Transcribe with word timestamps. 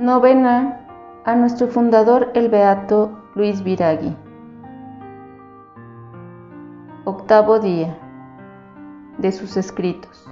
Novena 0.00 0.80
a 1.26 1.36
nuestro 1.36 1.66
fundador 1.66 2.30
el 2.32 2.48
Beato 2.48 3.20
Luis 3.34 3.62
Viragui. 3.62 4.16
Octavo 7.04 7.58
día 7.58 7.98
de 9.18 9.30
sus 9.30 9.58
escritos. 9.58 10.26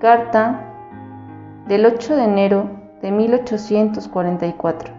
Carta 0.00 0.72
del 1.68 1.84
8 1.84 2.16
de 2.16 2.24
enero 2.24 2.70
de 3.02 3.10
1844. 3.10 4.94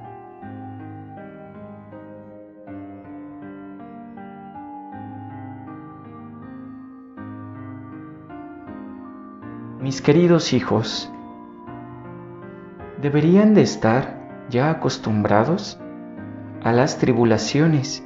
Mis 9.79 9.99
queridos 9.99 10.53
hijos, 10.53 11.11
deberían 13.01 13.53
de 13.53 13.61
estar 13.61 14.17
ya 14.49 14.69
acostumbrados 14.69 15.79
a 16.63 16.71
las 16.71 16.99
tribulaciones 16.99 18.03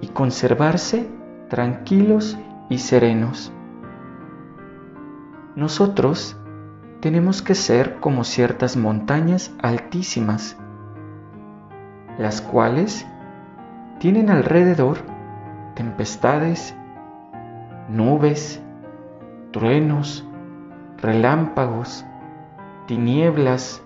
y 0.00 0.08
conservarse 0.08 1.08
tranquilos 1.48 2.38
y 2.70 2.78
serenos. 2.78 3.52
Nosotros 5.54 6.38
tenemos 7.00 7.42
que 7.42 7.54
ser 7.54 7.96
como 7.96 8.24
ciertas 8.24 8.76
montañas 8.76 9.52
altísimas, 9.60 10.56
las 12.18 12.40
cuales 12.40 13.06
tienen 13.98 14.30
alrededor 14.30 14.98
tempestades, 15.74 16.74
nubes, 17.88 18.62
truenos, 19.50 20.26
relámpagos, 20.98 22.06
tinieblas, 22.86 23.82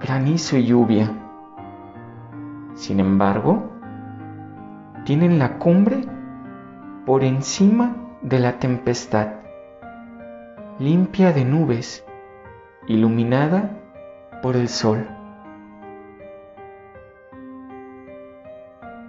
granizo 0.00 0.56
y 0.56 0.66
lluvia. 0.66 1.10
Sin 2.74 3.00
embargo, 3.00 3.70
tienen 5.04 5.38
la 5.38 5.58
cumbre 5.58 6.04
por 7.04 7.24
encima 7.24 7.96
de 8.22 8.38
la 8.38 8.58
tempestad, 8.58 9.28
limpia 10.78 11.32
de 11.32 11.44
nubes, 11.44 12.04
iluminada 12.86 13.70
por 14.42 14.56
el 14.56 14.68
sol. 14.68 15.08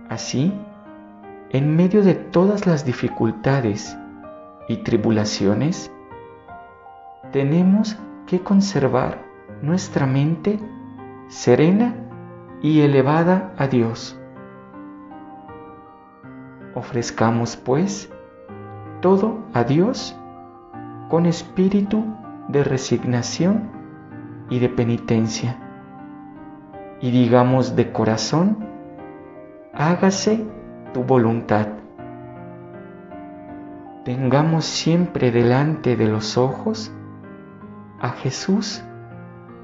Así, 0.09 0.53
en 1.49 1.75
medio 1.75 2.03
de 2.03 2.15
todas 2.15 2.65
las 2.65 2.85
dificultades 2.85 3.97
y 4.67 4.77
tribulaciones, 4.77 5.91
tenemos 7.31 7.97
que 8.27 8.41
conservar 8.41 9.25
nuestra 9.61 10.05
mente 10.05 10.59
serena 11.29 11.95
y 12.61 12.81
elevada 12.81 13.53
a 13.57 13.67
Dios. 13.67 14.19
Ofrezcamos 16.75 17.55
pues 17.55 18.11
todo 19.01 19.39
a 19.53 19.63
Dios 19.63 20.15
con 21.09 21.25
espíritu 21.25 22.03
de 22.49 22.63
resignación 22.63 23.71
y 24.49 24.59
de 24.59 24.69
penitencia. 24.69 25.57
Y 26.99 27.11
digamos 27.11 27.75
de 27.75 27.91
corazón, 27.91 28.57
hágase 29.73 30.45
tu 30.93 31.03
voluntad. 31.03 31.67
Tengamos 34.03 34.65
siempre 34.65 35.31
delante 35.31 35.95
de 35.95 36.07
los 36.07 36.37
ojos 36.37 36.91
a 37.99 38.09
Jesús, 38.09 38.83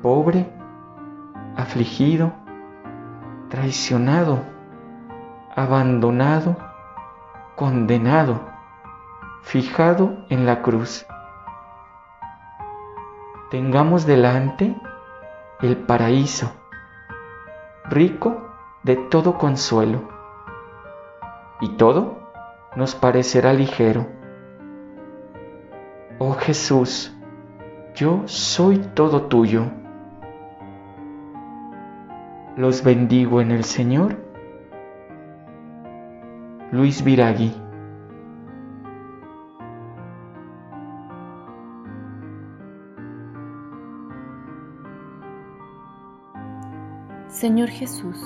pobre, 0.02 0.52
afligido, 1.56 2.34
traicionado, 3.50 4.42
abandonado, 5.56 6.58
condenado, 7.56 8.42
fijado 9.44 10.26
en 10.30 10.46
la 10.46 10.62
cruz. 10.62 11.06
Tengamos 13.52 14.08
delante 14.08 14.76
el 15.62 15.78
paraíso, 15.78 16.52
rico 17.86 18.50
de 18.82 18.96
todo 18.96 19.38
consuelo, 19.38 20.10
y 21.62 21.78
todo 21.78 22.18
nos 22.76 22.96
parecerá 22.96 23.54
ligero. 23.54 24.08
Oh 26.18 26.34
Jesús, 26.34 27.16
yo 27.96 28.24
soy 28.26 28.80
todo 28.96 29.24
tuyo. 29.24 29.66
Los 32.58 32.84
bendigo 32.84 33.42
en 33.42 33.52
el 33.52 33.64
Señor. 33.64 34.18
Luis 36.72 37.04
Viragui. 37.04 37.54
Señor 47.28 47.70
Jesús, 47.70 48.18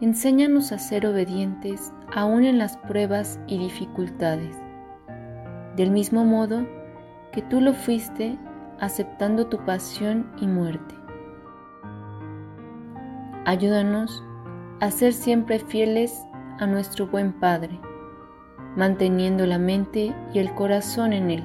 enséñanos 0.00 0.72
a 0.72 0.78
ser 0.78 1.06
obedientes 1.06 1.92
aún 2.12 2.44
en 2.44 2.58
las 2.58 2.76
pruebas 2.78 3.38
y 3.46 3.58
dificultades. 3.58 4.56
Del 5.76 5.90
mismo 5.90 6.24
modo, 6.24 6.66
que 7.34 7.42
tú 7.42 7.60
lo 7.60 7.74
fuiste 7.74 8.38
aceptando 8.78 9.48
tu 9.48 9.58
pasión 9.64 10.30
y 10.40 10.46
muerte. 10.46 10.94
Ayúdanos 13.44 14.22
a 14.80 14.90
ser 14.92 15.12
siempre 15.12 15.58
fieles 15.58 16.24
a 16.60 16.66
nuestro 16.66 17.08
buen 17.08 17.32
Padre, 17.32 17.80
manteniendo 18.76 19.46
la 19.46 19.58
mente 19.58 20.14
y 20.32 20.38
el 20.38 20.54
corazón 20.54 21.12
en 21.12 21.30
Él, 21.30 21.44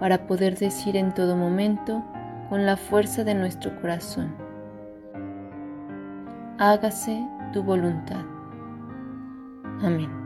para 0.00 0.26
poder 0.26 0.58
decir 0.58 0.96
en 0.96 1.14
todo 1.14 1.36
momento 1.36 2.02
con 2.48 2.66
la 2.66 2.76
fuerza 2.76 3.22
de 3.22 3.34
nuestro 3.34 3.80
corazón, 3.80 4.34
hágase 6.58 7.24
tu 7.52 7.62
voluntad. 7.62 8.24
Amén. 9.82 10.19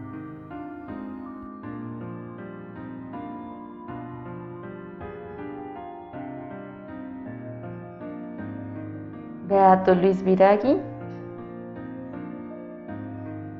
Beato 9.46 9.94
Luis 9.94 10.22
Viragui, 10.22 10.80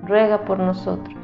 ruega 0.07 0.39
por 0.39 0.59
nosotros. 0.59 1.24